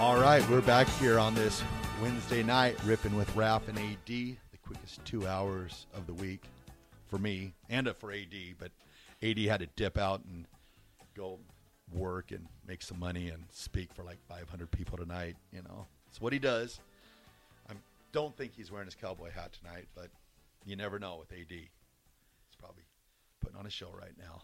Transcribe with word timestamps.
All 0.00 0.18
right, 0.18 0.42
we're 0.48 0.62
back 0.62 0.88
here 0.98 1.18
on 1.18 1.34
this 1.34 1.62
Wednesday 2.00 2.42
night, 2.42 2.74
ripping 2.86 3.14
with 3.14 3.36
Raf 3.36 3.68
and 3.68 3.78
AD, 3.78 4.06
the 4.06 4.38
quickest 4.66 5.04
two 5.04 5.26
hours 5.26 5.84
of 5.92 6.06
the 6.06 6.14
week 6.14 6.44
for 7.08 7.18
me 7.18 7.52
and 7.68 7.86
for 7.98 8.10
AD. 8.10 8.34
But 8.58 8.70
AD 9.22 9.36
had 9.40 9.60
to 9.60 9.66
dip 9.76 9.98
out 9.98 10.22
and 10.24 10.46
go 11.14 11.38
work 11.92 12.30
and 12.30 12.46
make 12.66 12.80
some 12.80 12.98
money 12.98 13.28
and 13.28 13.44
speak 13.50 13.92
for 13.92 14.02
like 14.02 14.16
500 14.26 14.70
people 14.70 14.96
tonight. 14.96 15.36
You 15.52 15.60
know, 15.64 15.86
it's 16.08 16.18
what 16.18 16.32
he 16.32 16.38
does. 16.38 16.80
I 17.68 17.74
don't 18.12 18.34
think 18.34 18.54
he's 18.56 18.72
wearing 18.72 18.86
his 18.86 18.94
cowboy 18.94 19.30
hat 19.32 19.52
tonight, 19.52 19.86
but 19.94 20.08
you 20.64 20.76
never 20.76 20.98
know 20.98 21.18
with 21.18 21.30
AD. 21.30 21.50
He's 21.50 21.68
probably 22.58 22.84
putting 23.42 23.58
on 23.58 23.66
a 23.66 23.70
show 23.70 23.90
right 24.00 24.16
now. 24.18 24.40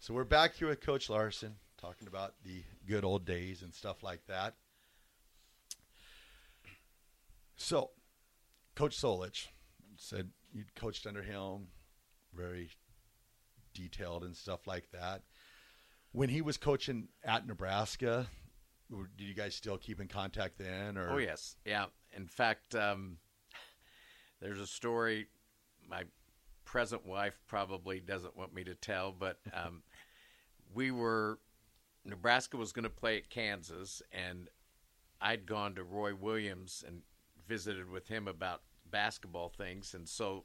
So 0.00 0.14
we're 0.14 0.24
back 0.24 0.56
here 0.56 0.66
with 0.66 0.80
Coach 0.80 1.08
Larsen 1.08 1.54
talking 1.80 2.08
about 2.08 2.34
the 2.44 2.64
good 2.88 3.04
old 3.04 3.24
days 3.24 3.62
and 3.62 3.72
stuff 3.72 4.02
like 4.02 4.26
that. 4.26 4.54
So, 7.60 7.90
Coach 8.74 8.96
Solich 8.96 9.48
said 9.96 10.30
you 10.50 10.64
coached 10.74 11.06
under 11.06 11.22
him, 11.22 11.66
very 12.34 12.70
detailed 13.74 14.24
and 14.24 14.34
stuff 14.34 14.66
like 14.66 14.90
that. 14.92 15.22
When 16.12 16.30
he 16.30 16.40
was 16.40 16.56
coaching 16.56 17.08
at 17.22 17.46
Nebraska, 17.46 18.26
did 18.88 19.24
you 19.24 19.34
guys 19.34 19.54
still 19.54 19.76
keep 19.76 20.00
in 20.00 20.08
contact 20.08 20.56
then? 20.58 20.96
Or 20.96 21.10
oh 21.10 21.18
yes, 21.18 21.56
yeah. 21.66 21.84
In 22.16 22.26
fact, 22.26 22.74
um, 22.74 23.18
there's 24.40 24.58
a 24.58 24.66
story 24.66 25.26
my 25.86 26.04
present 26.64 27.04
wife 27.04 27.38
probably 27.46 28.00
doesn't 28.00 28.34
want 28.38 28.54
me 28.54 28.64
to 28.64 28.74
tell, 28.74 29.12
but 29.12 29.38
um, 29.52 29.82
we 30.72 30.90
were 30.90 31.38
Nebraska 32.06 32.56
was 32.56 32.72
going 32.72 32.84
to 32.84 32.90
play 32.90 33.18
at 33.18 33.28
Kansas, 33.28 34.00
and 34.12 34.48
I'd 35.20 35.44
gone 35.44 35.74
to 35.74 35.84
Roy 35.84 36.14
Williams 36.14 36.82
and 36.86 37.02
visited 37.50 37.90
with 37.90 38.08
him 38.08 38.28
about 38.28 38.62
basketball 38.90 39.50
things, 39.50 39.92
and 39.92 40.08
so 40.08 40.44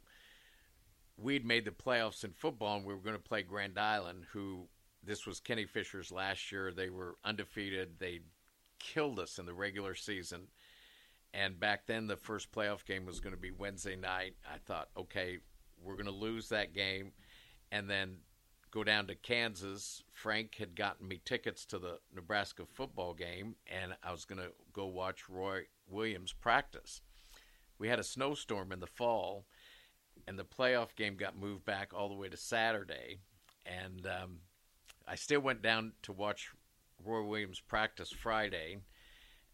we'd 1.17 1.45
made 1.45 1.65
the 1.65 1.71
playoffs 1.71 2.23
in 2.23 2.31
football, 2.31 2.77
and 2.77 2.85
we 2.85 2.93
were 2.93 2.99
going 2.99 3.15
to 3.15 3.21
play 3.21 3.41
Grand 3.41 3.77
Island, 3.79 4.25
who 4.33 4.67
this 5.03 5.25
was 5.25 5.39
Kenny 5.39 5.65
Fisher's 5.65 6.11
last 6.11 6.51
year. 6.51 6.73
They 6.73 6.89
were 6.89 7.15
undefeated. 7.23 7.99
They 7.99 8.21
killed 8.79 9.19
us 9.19 9.38
in 9.38 9.45
the 9.45 9.53
regular 9.53 9.95
season. 9.95 10.47
And 11.33 11.59
back 11.59 11.85
then, 11.85 12.07
the 12.07 12.15
first 12.15 12.51
playoff 12.51 12.85
game 12.85 13.05
was 13.05 13.19
going 13.19 13.35
to 13.35 13.41
be 13.41 13.51
Wednesday 13.51 13.95
night. 13.95 14.35
I 14.51 14.57
thought, 14.57 14.89
okay, 14.97 15.38
we're 15.83 15.95
going 15.95 16.05
to 16.05 16.11
lose 16.11 16.49
that 16.49 16.73
game. 16.73 17.11
And 17.71 17.89
then 17.89 18.17
go 18.75 18.84
down 18.84 19.08
to 19.08 19.16
Kansas. 19.16 20.03
Frank 20.12 20.56
had 20.56 20.75
gotten 20.75 21.08
me 21.08 21.22
tickets 21.24 21.66
to 21.66 21.80
the 21.80 22.00
Nebraska 22.13 22.63
football 22.74 23.13
game, 23.13 23.56
and 23.68 23.96
I 24.03 24.12
was 24.12 24.25
going 24.25 24.41
to 24.41 24.52
go 24.74 24.86
watch 24.86 25.30
Roy 25.30 25.62
Williams 25.88 26.34
practice. 26.34 27.00
We 27.80 27.88
had 27.88 28.00
a 28.00 28.03
snowstorm 28.03 28.74
in 28.74 28.81
the 28.81 28.88
fall, 28.88 29.46
and 30.28 30.38
the 30.38 30.44
playoff 30.44 30.94
game 30.97 31.16
got 31.16 31.40
moved 31.40 31.63
back 31.63 31.94
all 31.94 32.09
the 32.09 32.16
way 32.16 32.28
to 32.28 32.36
Saturday. 32.36 33.19
And 33.66 34.06
um, 34.06 34.40
I 35.07 35.16
still 35.16 35.40
went 35.40 35.62
down 35.62 35.94
to 36.03 36.12
watch 36.12 36.52
Roy 37.02 37.24
Williams 37.24 37.62
practice 37.62 38.12
Friday, 38.12 38.80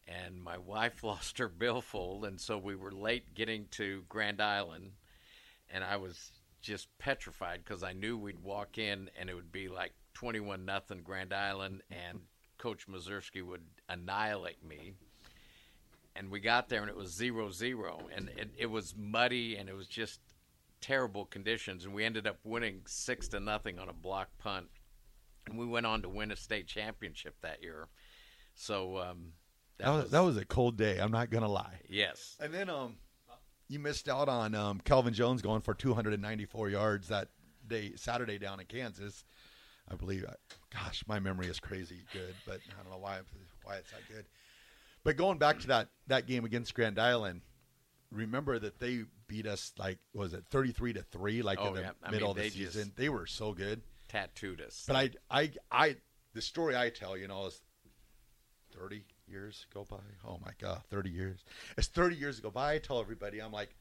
and 0.08 0.42
my 0.42 0.58
wife 0.58 1.04
lost 1.04 1.38
her 1.38 1.48
billfold, 1.48 2.26
and 2.26 2.42
so 2.42 2.58
we 2.58 2.76
were 2.76 2.92
late 2.92 3.36
getting 3.36 3.68
to 3.72 4.04
Grand 4.10 4.42
Island, 4.42 4.94
and 5.70 5.84
I 5.84 5.98
was 5.98 6.32
just 6.62 6.88
petrified 7.00 7.62
because 7.64 7.84
I 7.84 7.94
knew 7.94 8.18
we'd 8.18 8.40
walk 8.40 8.78
in 8.78 9.10
and 9.20 9.30
it 9.30 9.34
would 9.34 9.52
be 9.52 9.68
like 9.68 9.94
21 10.14 10.66
nothing 10.66 11.02
Grand 11.04 11.34
Island 11.34 11.82
and 11.90 12.20
Coach 12.58 12.88
Mazurski 12.88 13.44
would 13.44 13.64
annihilate 13.90 14.64
me. 14.64 14.94
And 16.16 16.30
we 16.30 16.40
got 16.40 16.70
there 16.70 16.82
and 16.82 16.90
it 16.90 16.96
was 16.96 17.12
zero 17.12 17.50
zero 17.52 18.00
and 18.16 18.30
it, 18.38 18.50
it 18.58 18.70
was 18.70 18.94
muddy 18.98 19.56
and 19.56 19.70
it 19.70 19.76
was 19.76 19.88
just 19.88 20.20
terrible 20.82 21.26
conditions 21.26 21.86
and 21.86 21.94
we 21.94 22.04
ended 22.04 22.28
up 22.28 22.38
winning 22.44 22.82
six 22.86 23.28
to 23.30 23.40
nothing 23.40 23.80
on 23.80 23.88
a 23.90 23.94
block 23.94 24.30
punt 24.38 24.68
and 25.48 25.58
we 25.58 25.66
went 25.66 25.86
on 25.86 26.02
to 26.02 26.10
win 26.10 26.32
a 26.32 26.36
state 26.36 26.68
championship 26.68 27.36
that 27.42 27.64
year. 27.64 27.88
So 28.56 28.98
um, 28.98 29.34
that, 29.78 29.86
that 29.86 29.92
was, 29.92 30.04
was, 30.04 30.12
that 30.12 30.20
was 30.20 30.38
a 30.38 30.46
cold 30.46 30.78
day. 30.78 31.00
I'm 31.00 31.12
not 31.12 31.30
gonna 31.30 31.48
lie. 31.48 31.80
Yes. 31.90 32.36
And 32.40 32.54
then 32.54 32.70
um, 32.70 32.98
you 33.72 33.80
missed 33.80 34.10
out 34.10 34.28
on 34.28 34.54
um, 34.54 34.82
Calvin 34.84 35.14
Jones 35.14 35.42
going 35.42 35.62
for 35.62 35.74
294 35.74 36.70
yards 36.70 37.08
that 37.08 37.30
day, 37.68 37.94
Saturday 37.96 38.38
down 38.38 38.60
in 38.60 38.66
Kansas. 38.66 39.24
I 39.90 39.96
believe. 39.96 40.26
Gosh, 40.74 41.04
my 41.08 41.20
memory 41.20 41.48
is 41.48 41.60
crazy 41.60 42.02
good, 42.14 42.36
but 42.46 42.60
I 42.70 42.84
don't 42.84 42.92
know 42.92 43.00
why 43.00 43.20
why 43.64 43.76
it's 43.76 43.92
that 43.92 44.08
good. 44.14 44.26
But 45.04 45.18
going 45.18 45.38
back 45.38 45.60
to 45.62 45.68
that 45.68 45.88
that 46.08 46.28
game 46.28 46.46
against 46.46 46.74
Grand 46.76 47.00
Island, 47.00 47.42
remember 48.12 48.60
that 48.60 48.80
they 48.80 49.04
beat 49.28 49.48
us 49.48 49.74
like 49.78 50.00
was 50.14 50.34
it 50.34 50.44
33 50.50 50.94
to 50.94 51.02
three, 51.04 51.42
like 51.42 51.60
oh, 51.62 51.70
in 51.70 51.74
the 51.76 51.82
yeah. 51.82 52.12
middle 52.12 52.34
mean, 52.34 52.46
of 52.46 52.54
the 52.54 52.58
season. 52.58 52.92
They 52.96 53.10
were 53.10 53.26
so 53.26 53.54
good, 53.54 53.82
tattooed 54.10 54.62
us. 54.62 54.84
But 54.88 54.96
I 54.96 55.10
I 55.30 55.52
I 55.72 55.96
the 56.34 56.42
story 56.42 56.76
I 56.76 56.90
tell, 56.90 57.18
you 57.18 57.28
know, 57.28 57.48
is 57.48 57.62
30 58.78 59.04
years 59.32 59.66
go 59.74 59.86
by. 59.90 59.98
Oh 60.28 60.40
my 60.44 60.52
God, 60.60 60.82
30 60.90 61.10
years. 61.10 61.44
It's 61.78 61.88
30 61.88 62.16
years 62.16 62.40
ago 62.40 62.52
by. 62.52 62.74
I 62.74 62.78
tell 62.78 63.00
everybody, 63.00 63.42
I'm 63.42 63.52
like, 63.52 63.76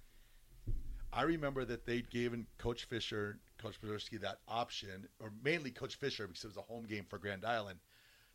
I 1.12 1.22
remember 1.22 1.64
that 1.64 1.86
they'd 1.86 2.08
given 2.08 2.46
Coach 2.58 2.84
Fisher, 2.84 3.38
Coach 3.58 3.80
Mazurski 3.82 4.20
that 4.20 4.38
option, 4.46 5.08
or 5.20 5.32
mainly 5.42 5.70
Coach 5.70 5.96
Fisher 5.96 6.26
because 6.26 6.44
it 6.44 6.48
was 6.48 6.56
a 6.56 6.62
home 6.62 6.84
game 6.84 7.04
for 7.08 7.18
Grand 7.18 7.44
Island 7.44 7.80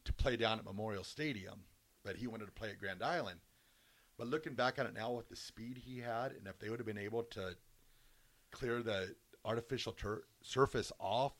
to 0.04 0.14
play 0.14 0.36
down 0.36 0.60
at 0.60 0.66
Memorial 0.66 1.04
Stadium, 1.04 1.62
but 2.04 2.18
he 2.18 2.28
wanted 2.28 2.46
to 2.46 2.52
play 2.52 2.70
at 2.70 2.80
Grand 2.80 3.02
Island. 3.02 3.40
But 4.18 4.28
looking 4.28 4.54
back 4.54 4.80
on 4.80 4.86
it 4.86 4.94
now 4.94 5.12
with 5.12 5.30
the 5.30 5.36
speed 5.36 5.78
he 5.78 6.00
had, 6.00 6.32
and 6.32 6.48
if 6.48 6.60
they 6.60 6.70
would 6.70 6.80
have 6.80 6.86
been 6.86 6.98
able 6.98 7.24
to 7.24 7.56
clear 8.52 8.82
the 8.82 9.16
artificial 9.44 9.94
tur- 9.94 10.24
surface 10.42 10.92
off, 11.00 11.34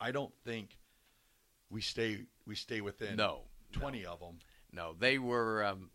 I 0.00 0.12
don't 0.12 0.32
think 0.44 0.76
we 1.70 1.80
stay 1.80 2.24
we 2.46 2.54
stay 2.54 2.80
within 2.80 3.16
no 3.16 3.42
twenty 3.72 4.02
no. 4.02 4.12
of 4.12 4.20
them. 4.20 4.38
No, 4.72 4.94
they 4.98 5.18
were 5.18 5.64
um, 5.64 5.90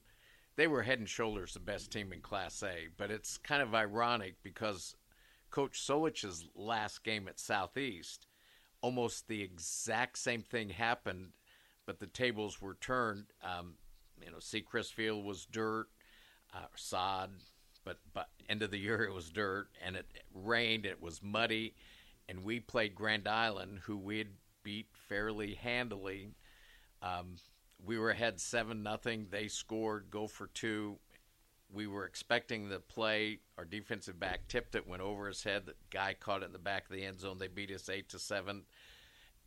they 0.56 0.68
were 0.68 0.84
head 0.84 1.00
and 1.00 1.10
shoulders 1.10 1.54
the 1.54 1.60
best 1.60 1.92
team 1.92 2.14
in 2.14 2.22
Class 2.22 2.62
A. 2.64 2.88
But 2.98 3.12
it's 3.12 3.38
kind 3.38 3.62
of 3.62 3.76
ironic 3.76 4.36
because 4.44 4.96
Coach 5.52 5.82
Solich's 5.82 6.46
last 6.56 7.04
game 7.04 7.28
at 7.28 7.40
Southeast, 7.40 8.28
almost 8.82 9.28
the 9.28 9.42
exact 9.42 10.18
same 10.18 10.42
thing 10.42 10.70
happened, 10.70 11.30
but 11.86 12.00
the 12.00 12.08
tables 12.08 12.62
were 12.62 12.76
turned. 12.76 13.26
Um, 13.44 13.76
you 14.24 14.32
know, 14.32 14.38
Seacrest 14.38 14.94
Field 14.94 15.26
was 15.26 15.46
dirt, 15.46 15.88
uh, 16.54 16.68
sod, 16.76 17.32
but 17.84 18.00
but 18.14 18.28
end 18.50 18.62
of 18.62 18.72
the 18.72 18.80
year 18.80 19.04
it 19.04 19.14
was 19.14 19.30
dirt, 19.30 19.68
and 19.86 19.96
it 19.96 20.06
rained. 20.34 20.86
It 20.86 21.02
was 21.02 21.22
muddy, 21.24 21.76
and 22.28 22.44
we 22.44 22.60
played 22.60 22.96
Grand 22.96 23.28
Island, 23.28 23.80
who 23.84 23.98
we 23.98 24.18
had 24.18 24.30
beat 24.64 24.88
fairly 25.08 25.54
handily. 25.56 26.32
Um, 27.02 27.36
we 27.84 27.98
were 27.98 28.10
ahead 28.12 28.40
seven 28.40 28.84
nothing. 28.84 29.28
They 29.30 29.48
scored, 29.48 30.10
go 30.12 30.28
for 30.28 30.48
two. 30.48 30.98
We 31.74 31.88
were 31.88 32.06
expecting 32.06 32.70
the 32.70 32.80
play. 32.80 33.40
Our 33.58 33.66
defensive 33.66 34.20
back 34.20 34.48
tipped 34.48 34.76
it, 34.76 34.88
went 34.88 35.02
over 35.02 35.28
his 35.28 35.44
head. 35.44 35.66
The 35.66 35.74
guy 35.90 36.14
caught 36.20 36.44
it 36.44 36.46
in 36.46 36.52
the 36.54 36.60
back 36.60 36.86
of 36.86 36.96
the 36.96 37.04
end 37.04 37.20
zone. 37.20 37.38
They 37.40 37.48
beat 37.48 37.72
us 37.72 37.90
eight 37.90 38.10
to 38.10 38.20
seven, 38.20 38.64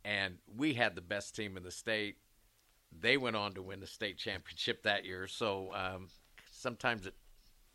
and 0.03 0.35
we 0.55 0.73
had 0.73 0.95
the 0.95 1.01
best 1.01 1.35
team 1.35 1.57
in 1.57 1.63
the 1.63 1.71
state. 1.71 2.17
they 3.01 3.17
went 3.17 3.35
on 3.35 3.53
to 3.53 3.61
win 3.61 3.79
the 3.79 3.87
state 3.87 4.17
championship 4.17 4.83
that 4.83 5.05
year. 5.05 5.27
So 5.27 5.69
um, 5.73 6.07
sometimes 6.51 7.05
it 7.05 7.13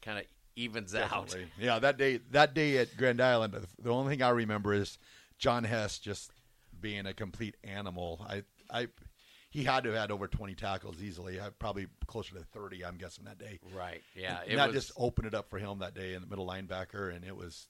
kind 0.03 0.19
of 0.19 0.25
evens 0.57 0.95
out. 0.95 1.35
Yeah, 1.59 1.79
that 1.79 1.97
day 1.99 2.21
that 2.31 2.55
day 2.55 2.79
at 2.79 2.97
Grand 2.97 3.21
Island, 3.21 3.57
the 3.83 3.91
only 3.91 4.11
thing 4.13 4.23
I 4.23 4.31
remember 4.31 4.73
is 4.75 4.99
John 5.39 5.65
Hess 5.65 5.99
just 5.99 6.31
being 6.81 7.07
a 7.07 7.15
complete 7.15 7.57
animal. 7.65 8.25
I 8.29 8.43
I 8.71 8.89
he 9.55 9.63
had 9.63 9.85
to 9.85 9.91
have 9.91 10.01
had 10.01 10.11
over 10.11 10.27
20 10.27 10.57
tackles 10.57 11.01
easily. 11.01 11.39
Probably 11.61 11.87
closer 12.09 12.35
to 12.35 12.41
30, 12.41 12.85
I'm 12.85 12.97
guessing 12.97 13.25
that 13.27 13.39
day. 13.39 13.61
Right. 13.73 14.03
Yeah. 14.17 14.41
And 14.49 14.59
that 14.59 14.73
just 14.73 14.91
opened 14.97 15.29
it 15.29 15.35
up 15.35 15.49
for 15.49 15.61
him 15.61 15.79
that 15.79 15.95
day 15.95 16.15
in 16.15 16.23
the 16.23 16.27
middle 16.27 16.45
linebacker, 16.45 17.15
and 17.15 17.25
it 17.25 17.37
was 17.37 17.69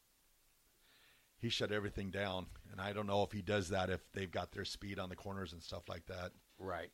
he 1.36 1.50
shut 1.50 1.72
everything 1.72 2.10
down. 2.10 2.46
And 2.72 2.80
I 2.80 2.94
don't 2.94 3.06
know 3.06 3.22
if 3.22 3.32
he 3.32 3.42
does 3.42 3.68
that 3.68 3.90
if 3.90 4.00
they've 4.14 4.30
got 4.30 4.50
their 4.52 4.64
speed 4.64 4.98
on 4.98 5.10
the 5.10 5.14
corners 5.14 5.52
and 5.52 5.62
stuff 5.62 5.82
like 5.86 6.06
that. 6.06 6.32
right. 6.58 6.88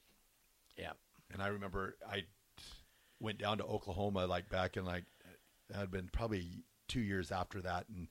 Yeah. 0.76 0.92
And 1.32 1.40
I 1.40 1.48
remember 1.48 1.96
I 2.10 2.24
went 3.20 3.38
down 3.38 3.58
to 3.58 3.64
Oklahoma 3.64 4.26
like 4.26 4.50
back 4.50 4.76
in 4.76 4.84
like 4.84 5.04
it 5.68 5.76
had 5.76 5.92
been 5.92 6.08
probably 6.12 6.64
two 6.88 7.00
years 7.00 7.30
after 7.30 7.62
that, 7.62 7.86
and 7.88 8.08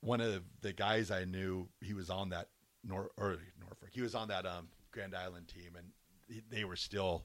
one 0.00 0.20
of 0.20 0.44
the 0.60 0.72
guys 0.72 1.10
I 1.10 1.24
knew 1.24 1.68
he 1.80 1.92
was 1.92 2.08
on 2.08 2.28
that 2.28 2.50
Nor 2.84 3.10
or 3.16 3.38
Norfolk. 3.60 3.88
He 3.90 4.00
was 4.00 4.14
on 4.14 4.28
that 4.28 4.46
um, 4.46 4.68
Grand 4.92 5.14
Island 5.14 5.48
team, 5.48 5.76
and 5.76 6.42
they 6.50 6.64
were 6.64 6.76
still 6.76 7.24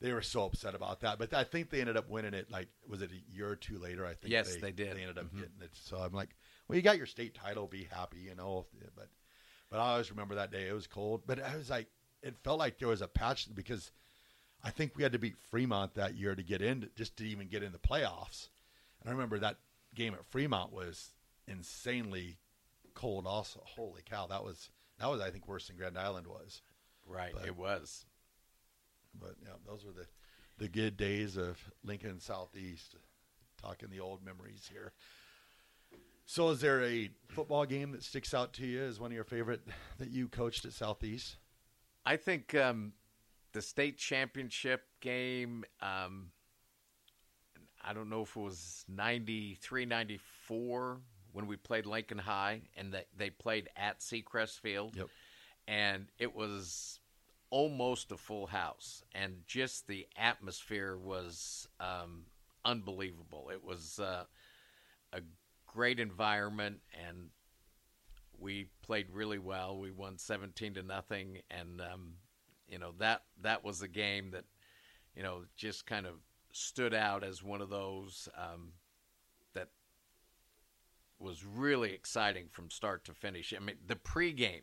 they 0.00 0.12
were 0.12 0.22
so 0.22 0.44
upset 0.44 0.74
about 0.74 1.00
that. 1.00 1.18
But 1.18 1.32
I 1.32 1.42
think 1.42 1.70
they 1.70 1.80
ended 1.80 1.96
up 1.96 2.08
winning 2.08 2.34
it. 2.34 2.50
Like 2.50 2.68
was 2.86 3.02
it 3.02 3.10
a 3.10 3.34
year 3.34 3.48
or 3.48 3.56
two 3.56 3.78
later? 3.78 4.04
I 4.04 4.14
think 4.14 4.32
Yes, 4.32 4.54
they 4.56 4.72
did. 4.72 4.96
They 4.96 5.00
ended 5.02 5.18
up 5.18 5.26
Mhm. 5.32 5.38
getting 5.38 5.62
it. 5.62 5.70
So 5.74 5.96
I'm 5.96 6.12
like, 6.12 6.36
well, 6.68 6.76
you 6.76 6.82
got 6.82 6.98
your 6.98 7.06
state 7.06 7.34
title, 7.34 7.66
be 7.66 7.84
happy, 7.84 8.20
you 8.20 8.34
know. 8.34 8.66
But 8.94 9.08
but 9.70 9.80
I 9.80 9.92
always 9.92 10.10
remember 10.10 10.36
that 10.36 10.52
day. 10.52 10.68
It 10.68 10.72
was 10.74 10.86
cold, 10.86 11.22
but 11.26 11.40
I 11.40 11.56
was 11.56 11.70
like, 11.70 11.88
it 12.22 12.36
felt 12.44 12.58
like 12.58 12.78
there 12.78 12.88
was 12.88 13.02
a 13.02 13.08
patch 13.08 13.52
because 13.54 13.90
I 14.62 14.70
think 14.70 14.96
we 14.96 15.02
had 15.02 15.12
to 15.12 15.18
beat 15.18 15.36
Fremont 15.50 15.94
that 15.94 16.14
year 16.14 16.34
to 16.34 16.42
get 16.42 16.62
in, 16.62 16.90
just 16.94 17.16
to 17.16 17.24
even 17.26 17.48
get 17.48 17.62
in 17.62 17.72
the 17.72 17.78
playoffs. 17.78 18.48
And 19.00 19.08
I 19.08 19.12
remember 19.12 19.38
that 19.38 19.58
game 19.94 20.14
at 20.14 20.24
Fremont 20.26 20.72
was 20.72 21.12
insanely 21.46 22.38
cold. 22.94 23.26
Also, 23.26 23.62
holy 23.64 24.02
cow, 24.02 24.26
that 24.26 24.44
was 24.44 24.70
that 24.98 25.10
was 25.10 25.20
I 25.20 25.30
think 25.30 25.46
worse 25.48 25.68
than 25.68 25.76
Grand 25.76 25.98
Island 25.98 26.26
was. 26.26 26.62
Right. 27.06 27.32
But- 27.34 27.46
it 27.46 27.56
was. 27.56 28.04
But 29.18 29.36
yeah, 29.42 29.54
those 29.66 29.84
were 29.84 29.92
the 29.92 30.06
the 30.58 30.68
good 30.68 30.96
days 30.96 31.36
of 31.36 31.58
Lincoln 31.84 32.20
Southeast. 32.20 32.96
Talking 33.60 33.88
the 33.90 34.00
old 34.00 34.22
memories 34.24 34.68
here. 34.70 34.92
So, 36.26 36.50
is 36.50 36.60
there 36.60 36.82
a 36.82 37.08
football 37.28 37.64
game 37.64 37.92
that 37.92 38.02
sticks 38.02 38.34
out 38.34 38.52
to 38.54 38.66
you 38.66 38.82
as 38.82 38.98
one 38.98 39.12
of 39.12 39.14
your 39.14 39.24
favorite 39.24 39.60
that 39.98 40.10
you 40.10 40.28
coached 40.28 40.64
at 40.64 40.72
Southeast? 40.72 41.36
I 42.04 42.16
think 42.16 42.54
um, 42.54 42.92
the 43.52 43.62
state 43.62 43.96
championship 43.96 44.82
game, 45.00 45.64
um, 45.80 46.32
I 47.82 47.92
don't 47.92 48.10
know 48.10 48.22
if 48.22 48.36
it 48.36 48.40
was 48.40 48.84
93, 48.88 49.86
94 49.86 51.00
when 51.36 51.46
we 51.46 51.56
played 51.56 51.84
Lincoln 51.84 52.16
High 52.16 52.62
and 52.78 52.94
that 52.94 53.08
they 53.14 53.28
played 53.28 53.68
at 53.76 54.00
Seacrest 54.00 54.58
Field. 54.60 54.96
Yep. 54.96 55.08
And 55.68 56.06
it 56.18 56.34
was 56.34 56.98
almost 57.50 58.10
a 58.10 58.16
full 58.16 58.46
house. 58.46 59.04
And 59.14 59.42
just 59.46 59.86
the 59.86 60.06
atmosphere 60.16 60.96
was 60.96 61.68
um, 61.78 62.22
unbelievable. 62.64 63.50
It 63.52 63.62
was 63.62 63.98
uh, 63.98 64.24
a 65.12 65.20
great 65.66 66.00
environment 66.00 66.78
and 67.06 67.28
we 68.38 68.68
played 68.80 69.08
really 69.12 69.38
well. 69.38 69.78
We 69.78 69.90
won 69.90 70.18
seventeen 70.18 70.74
to 70.74 70.82
nothing, 70.82 71.38
and 71.50 71.80
um, 71.80 72.14
you 72.68 72.78
know 72.78 72.92
that 72.98 73.22
that 73.42 73.64
was 73.64 73.80
a 73.80 73.88
game 73.88 74.30
that 74.32 74.44
you 75.14 75.22
know 75.22 75.44
just 75.56 75.86
kind 75.86 76.04
of 76.04 76.16
stood 76.52 76.92
out 76.92 77.24
as 77.24 77.42
one 77.42 77.62
of 77.62 77.70
those 77.70 78.28
um, 78.36 78.72
was 81.18 81.44
really 81.44 81.92
exciting 81.92 82.46
from 82.50 82.70
start 82.70 83.04
to 83.04 83.14
finish. 83.14 83.54
I 83.54 83.62
mean, 83.62 83.76
the 83.86 83.96
pregame. 83.96 84.62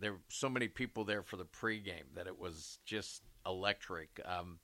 There 0.00 0.12
were 0.12 0.20
so 0.28 0.48
many 0.48 0.68
people 0.68 1.04
there 1.04 1.22
for 1.22 1.36
the 1.36 1.44
pregame 1.44 2.14
that 2.14 2.26
it 2.26 2.38
was 2.38 2.78
just 2.84 3.22
electric. 3.44 4.20
Um, 4.24 4.58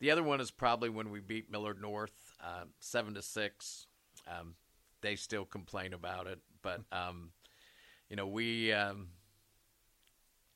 the 0.00 0.10
other 0.10 0.22
one 0.22 0.40
is 0.40 0.50
probably 0.50 0.88
when 0.88 1.10
we 1.10 1.20
beat 1.20 1.50
Millard 1.50 1.80
North 1.80 2.34
uh, 2.42 2.64
seven 2.80 3.14
to 3.14 3.22
six. 3.22 3.86
Um, 4.26 4.54
they 5.02 5.16
still 5.16 5.44
complain 5.44 5.92
about 5.92 6.26
it, 6.26 6.40
but 6.62 6.80
um, 6.92 7.30
you 8.08 8.16
know 8.16 8.26
we 8.26 8.72
um, 8.72 9.08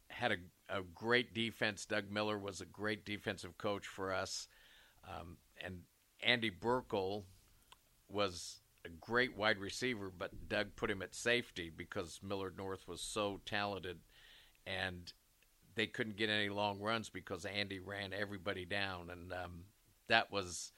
had 0.09 0.33
a, 0.33 0.79
a 0.79 0.83
great 0.95 1.35
defense. 1.35 1.87
Doug 1.87 2.11
Miller 2.11 2.39
was 2.39 2.61
a 2.61 2.67
great 2.67 3.05
defensive 3.05 3.57
coach 3.59 3.87
for 3.87 4.13
us, 4.13 4.49
um, 5.09 5.37
and 5.63 5.81
Andy 6.23 6.51
Burkle 6.51 7.25
was 8.09 8.60
a 8.85 8.89
great 8.89 9.37
wide 9.37 9.59
receiver, 9.59 10.11
but 10.17 10.49
Doug 10.49 10.75
put 10.77 10.91
him 10.91 11.03
at 11.03 11.15
safety 11.15 11.71
because 11.75 12.21
Millard 12.23 12.57
North 12.57 12.89
was 12.89 13.01
so 13.01 13.41
talented, 13.45 13.99
and 14.67 15.13
they 15.75 15.87
couldn't 15.87 16.17
get 16.17 16.31
any 16.31 16.49
long 16.49 16.81
runs 16.81 17.09
because 17.09 17.45
Andy 17.45 17.79
ran 17.79 18.13
everybody 18.13 18.65
down, 18.65 19.11
and 19.11 19.33
um, 19.33 19.65
that 20.09 20.33
was, 20.33 20.73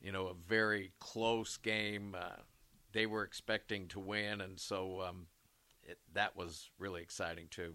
you 0.00 0.12
know, 0.12 0.26
a 0.26 0.34
very 0.34 0.92
close 0.98 1.56
game. 1.56 2.16
Uh, 2.18 2.40
they 2.92 3.06
were 3.06 3.22
expecting 3.22 3.88
to 3.88 4.00
win, 4.00 4.40
and 4.40 4.58
so 4.58 5.02
um, 5.02 5.26
it, 5.82 5.98
that 6.14 6.36
was 6.36 6.70
really 6.78 7.02
exciting 7.02 7.46
too. 7.50 7.74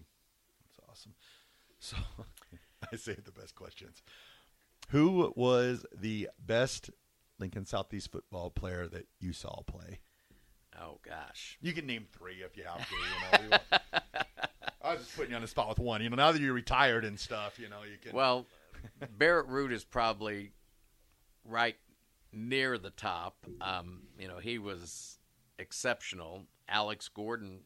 That's 0.66 0.88
awesome. 0.88 1.14
So, 1.82 1.96
I 2.92 2.96
saved 2.96 3.24
the 3.24 3.32
best 3.32 3.54
questions. 3.54 4.02
Who 4.90 5.32
was 5.34 5.86
the 5.98 6.28
best 6.38 6.90
Lincoln 7.40 7.66
Southeast 7.66 8.12
football 8.12 8.50
player 8.50 8.86
that 8.88 9.06
you 9.18 9.32
saw 9.32 9.62
play? 9.62 10.00
Oh 10.80 10.98
gosh, 11.02 11.58
You 11.60 11.72
can 11.72 11.86
name 11.86 12.06
three 12.10 12.42
if 12.44 12.56
you 12.56 12.64
have 12.64 12.88
to. 12.88 12.94
You 13.42 13.48
know, 13.50 13.58
I 14.82 14.92
was 14.94 15.02
just 15.02 15.16
putting 15.16 15.30
you 15.30 15.36
on 15.36 15.42
the 15.42 15.48
spot 15.48 15.68
with 15.68 15.78
one. 15.78 16.02
You 16.02 16.10
know, 16.10 16.16
now 16.16 16.32
that 16.32 16.40
you're 16.40 16.54
retired 16.54 17.04
and 17.04 17.18
stuff, 17.18 17.58
you 17.58 17.68
know, 17.68 17.82
you 17.82 17.98
can. 18.00 18.12
well, 18.14 18.46
Barrett 19.18 19.48
Ruud 19.48 19.72
is 19.72 19.84
probably 19.84 20.52
right 21.44 21.76
near 22.32 22.78
the 22.78 22.90
top. 22.90 23.46
Um, 23.60 24.02
you 24.18 24.28
know, 24.28 24.38
he 24.38 24.58
was 24.58 25.18
exceptional. 25.58 26.44
Alex 26.68 27.08
Gordon, 27.08 27.60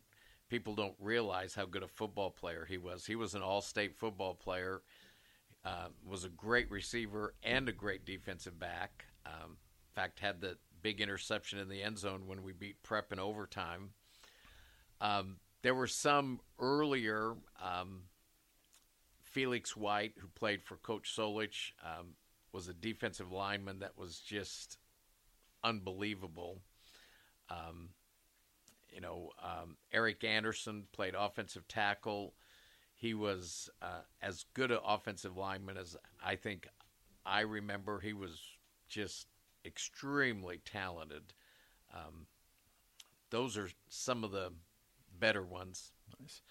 people 0.49 0.75
don't 0.75 0.95
realize 0.99 1.55
how 1.55 1.67
good 1.67 1.83
a 1.83 1.89
football 1.89 2.31
player 2.31 2.67
he 2.69 2.79
was. 2.79 3.07
He 3.07 3.17
was 3.17 3.35
an 3.35 3.43
all-state 3.43 3.95
football 3.95 4.35
player. 4.35 4.83
Uh, 5.65 5.89
was 6.07 6.25
a 6.25 6.29
great 6.29 6.71
receiver 6.71 7.35
and 7.43 7.69
a 7.69 7.73
great 7.73 8.05
defensive 8.05 8.59
back. 8.59 9.07
Um, 9.25 9.57
fact, 9.95 10.21
had 10.21 10.41
the 10.41 10.57
big 10.83 11.01
interception 11.01 11.59
in 11.59 11.69
the 11.69 11.83
end 11.83 11.99
zone 11.99 12.27
when 12.27 12.43
we 12.43 12.53
beat 12.53 12.83
Prep 12.83 13.13
in 13.13 13.19
overtime. 13.19 13.91
Um, 15.01 15.37
there 15.63 15.75
were 15.75 15.87
some 15.87 16.41
earlier. 16.59 17.35
Um, 17.63 18.03
Felix 19.23 19.77
White, 19.77 20.15
who 20.19 20.29
played 20.29 20.63
for 20.63 20.77
Coach 20.77 21.13
Solich, 21.17 21.73
um, 21.83 22.15
was 22.53 22.69
a 22.69 22.75
defensive 22.75 23.33
lineman 23.33 23.81
that 23.81 23.99
was 23.99 24.21
just 24.21 24.79
unbelievable. 25.65 26.61
Um, 27.51 27.89
you 28.91 29.01
know, 29.01 29.31
um, 29.43 29.77
Eric 29.93 30.23
Anderson 30.23 30.85
played 30.93 31.15
offensive 31.19 31.67
tackle. 31.67 32.35
He 32.95 33.13
was 33.13 33.69
uh, 33.83 34.03
as 34.23 34.45
good 34.55 34.71
an 34.71 34.79
offensive 34.87 35.37
lineman 35.37 35.77
as 35.77 35.97
I 36.25 36.37
think 36.37 36.69
I 37.27 37.41
remember. 37.41 37.99
He 37.99 38.13
was 38.13 38.41
just 38.89 39.27
extremely 39.65 40.61
talented. 40.65 41.23
Um, 41.93 42.27
those 43.31 43.57
are 43.57 43.69
some 43.89 44.25
of 44.25 44.31
the 44.31 44.53
better 45.19 45.43
ones. 45.43 45.93
Nice. 46.21 46.43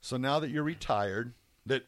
so 0.00 0.16
now 0.16 0.38
that 0.40 0.50
you're 0.50 0.62
retired, 0.62 1.34
that 1.66 1.84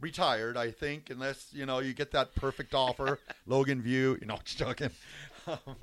retired, 0.00 0.56
I 0.56 0.70
think, 0.70 1.10
unless 1.10 1.48
you 1.52 1.66
know 1.66 1.78
you 1.80 1.92
get 1.92 2.12
that 2.12 2.34
perfect 2.34 2.74
offer, 2.74 3.18
Logan 3.46 3.82
View. 3.82 4.18
You 4.20 4.26
know, 4.26 4.38
just 4.44 4.58
joking. 4.58 4.90
Um, 5.48 5.76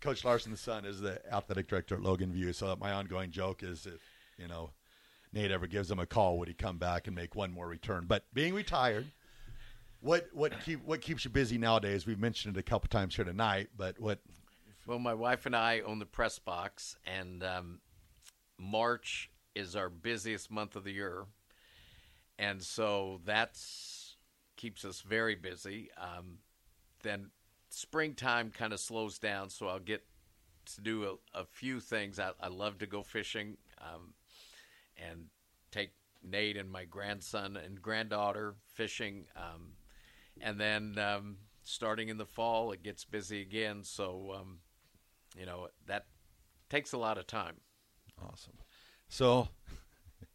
Coach 0.00 0.24
Larsen's 0.24 0.60
son 0.60 0.84
is 0.84 1.00
the 1.00 1.20
athletic 1.32 1.68
director 1.68 1.94
at 1.94 2.02
Logan 2.02 2.32
View. 2.32 2.52
So 2.52 2.76
my 2.80 2.90
ongoing 2.90 3.30
joke 3.30 3.62
is 3.62 3.86
if 3.86 4.00
you 4.36 4.48
know 4.48 4.70
Nate 5.32 5.52
ever 5.52 5.68
gives 5.68 5.88
him 5.88 6.00
a 6.00 6.06
call, 6.06 6.38
would 6.38 6.48
he 6.48 6.54
come 6.54 6.78
back 6.78 7.06
and 7.06 7.14
make 7.14 7.36
one 7.36 7.52
more 7.52 7.68
return? 7.68 8.06
But 8.08 8.24
being 8.34 8.54
retired, 8.54 9.06
what 10.04 10.28
what 10.34 10.52
keep 10.60 10.84
what 10.84 11.00
keeps 11.00 11.24
you 11.24 11.30
busy 11.30 11.56
nowadays? 11.56 12.06
We've 12.06 12.18
mentioned 12.18 12.56
it 12.56 12.60
a 12.60 12.62
couple 12.62 12.88
times 12.88 13.16
here 13.16 13.24
tonight, 13.24 13.70
but 13.76 13.98
what 13.98 14.20
Well, 14.86 14.98
my 14.98 15.14
wife 15.14 15.46
and 15.46 15.56
I 15.56 15.80
own 15.80 15.98
the 15.98 16.06
press 16.06 16.38
box, 16.38 16.96
and 17.06 17.42
um, 17.42 17.80
March 18.58 19.30
is 19.54 19.74
our 19.74 19.88
busiest 19.88 20.50
month 20.50 20.76
of 20.76 20.84
the 20.84 20.92
year, 20.92 21.24
and 22.38 22.62
so 22.62 23.20
that's 23.24 24.16
keeps 24.56 24.84
us 24.84 25.00
very 25.00 25.34
busy. 25.34 25.90
Um, 25.96 26.38
then 27.02 27.30
springtime 27.70 28.50
kind 28.50 28.74
of 28.74 28.80
slows 28.80 29.18
down, 29.18 29.48
so 29.48 29.68
I'll 29.68 29.78
get 29.78 30.04
to 30.74 30.80
do 30.82 31.18
a, 31.34 31.40
a 31.40 31.44
few 31.46 31.80
things. 31.80 32.18
I, 32.18 32.32
I 32.40 32.48
love 32.48 32.78
to 32.78 32.86
go 32.86 33.02
fishing, 33.02 33.56
um, 33.80 34.12
and 34.98 35.26
take 35.70 35.92
Nate 36.22 36.58
and 36.58 36.70
my 36.70 36.84
grandson 36.84 37.56
and 37.56 37.80
granddaughter 37.80 38.54
fishing, 38.66 39.24
um, 39.34 39.72
and 40.40 40.60
then 40.60 40.98
um, 40.98 41.36
starting 41.62 42.08
in 42.08 42.18
the 42.18 42.26
fall 42.26 42.72
it 42.72 42.82
gets 42.82 43.04
busy 43.04 43.40
again. 43.40 43.82
So 43.82 44.34
um, 44.38 44.58
you 45.38 45.46
know 45.46 45.68
that 45.86 46.06
takes 46.68 46.92
a 46.92 46.98
lot 46.98 47.18
of 47.18 47.26
time. 47.26 47.56
Awesome. 48.22 48.54
So, 49.08 49.48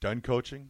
done 0.00 0.20
coaching. 0.20 0.68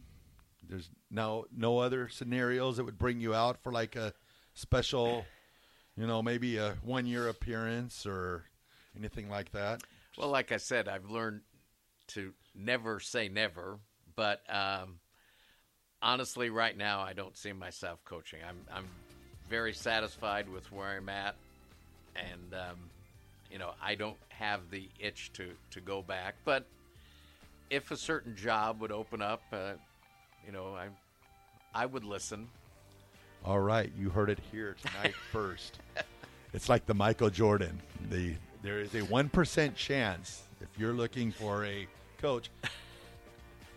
There's 0.67 0.89
now 1.09 1.45
no 1.55 1.79
other 1.79 2.09
scenarios 2.09 2.77
that 2.77 2.83
would 2.83 2.97
bring 2.97 3.21
you 3.21 3.33
out 3.33 3.61
for 3.61 3.71
like 3.71 3.95
a 3.95 4.13
special, 4.53 5.25
you 5.95 6.05
know, 6.05 6.21
maybe 6.21 6.57
a 6.57 6.75
one 6.81 7.05
year 7.05 7.29
appearance 7.29 8.05
or 8.05 8.43
anything 8.97 9.29
like 9.29 9.51
that. 9.51 9.81
Well, 10.17 10.29
like 10.29 10.51
I 10.51 10.57
said, 10.57 10.87
I've 10.87 11.09
learned 11.09 11.41
to 12.07 12.33
never 12.55 12.99
say 12.99 13.29
never, 13.29 13.79
but 14.15 14.41
um, 14.49 14.99
honestly, 16.01 16.49
right 16.49 16.75
now, 16.77 17.01
I 17.01 17.13
don't 17.13 17.35
see 17.37 17.53
myself 17.53 17.99
coaching. 18.05 18.39
I'm 18.47 18.57
I'm 18.73 18.85
very 19.49 19.73
satisfied 19.73 20.49
with 20.49 20.71
where 20.71 20.97
I'm 20.97 21.09
at, 21.09 21.35
and 22.15 22.53
um, 22.53 22.77
you 23.51 23.59
know, 23.59 23.71
I 23.81 23.95
don't 23.95 24.17
have 24.29 24.69
the 24.71 24.87
itch 24.99 25.31
to 25.33 25.49
to 25.71 25.81
go 25.81 26.01
back. 26.01 26.35
But 26.45 26.65
if 27.69 27.91
a 27.91 27.97
certain 27.97 28.35
job 28.35 28.81
would 28.81 28.91
open 28.91 29.21
up, 29.21 29.41
uh, 29.51 29.73
you 30.45 30.51
know, 30.51 30.75
I 30.75 30.87
I 31.73 31.85
would 31.85 32.03
listen. 32.03 32.47
All 33.45 33.59
right, 33.59 33.91
you 33.97 34.09
heard 34.09 34.29
it 34.29 34.39
here 34.51 34.75
tonight 34.81 35.15
first. 35.31 35.79
It's 36.53 36.69
like 36.69 36.85
the 36.85 36.93
Michael 36.93 37.29
Jordan. 37.29 37.79
The 38.09 38.33
there 38.61 38.79
is 38.79 38.95
a 38.95 39.01
one 39.01 39.29
percent 39.29 39.75
chance 39.75 40.43
if 40.61 40.67
you're 40.77 40.93
looking 40.93 41.31
for 41.31 41.65
a 41.65 41.87
coach, 42.19 42.49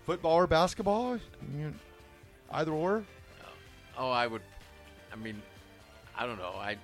football 0.07 0.33
or 0.33 0.47
basketball, 0.47 1.19
you, 1.59 1.75
either 2.53 2.73
or. 2.73 3.05
Oh, 3.99 4.11
I 4.11 4.27
would. 4.27 4.43
I 5.13 5.17
mean, 5.17 5.43
I 6.17 6.27
don't 6.27 6.39
know. 6.39 6.55
I 6.57 6.77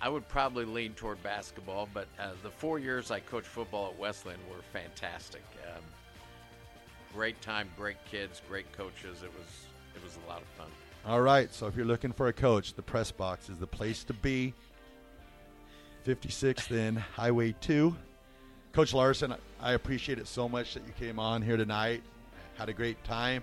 I 0.00 0.08
would 0.08 0.28
probably 0.28 0.64
lean 0.64 0.94
toward 0.94 1.22
basketball, 1.22 1.88
but 1.94 2.08
uh, 2.18 2.30
the 2.42 2.50
four 2.50 2.80
years 2.80 3.12
I 3.12 3.20
coached 3.20 3.46
football 3.46 3.86
at 3.88 3.98
Westland 3.98 4.40
were 4.50 4.62
fantastic. 4.72 5.42
Um, 5.68 5.82
great 7.14 7.40
time, 7.40 7.70
great 7.76 8.04
kids, 8.10 8.42
great 8.48 8.70
coaches. 8.72 9.22
It 9.22 9.32
was 9.32 9.66
it 9.94 10.02
was 10.02 10.18
a 10.26 10.28
lot 10.28 10.42
of 10.42 10.48
fun. 10.58 10.68
All 11.04 11.20
right, 11.20 11.52
so 11.52 11.66
if 11.66 11.76
you're 11.76 11.84
looking 11.86 12.12
for 12.12 12.28
a 12.28 12.32
coach, 12.32 12.74
the 12.74 12.82
press 12.82 13.10
box 13.10 13.48
is 13.48 13.58
the 13.58 13.66
place 13.66 14.04
to 14.04 14.12
be. 14.12 14.54
56th 16.06 16.70
in 16.72 16.96
Highway 16.96 17.54
2. 17.60 17.96
Coach 18.72 18.94
Larsen, 18.94 19.34
I 19.60 19.72
appreciate 19.72 20.18
it 20.18 20.26
so 20.26 20.48
much 20.48 20.74
that 20.74 20.84
you 20.86 20.92
came 20.98 21.18
on 21.18 21.42
here 21.42 21.56
tonight. 21.56 22.02
Had 22.56 22.68
a 22.68 22.72
great 22.72 23.02
time, 23.04 23.42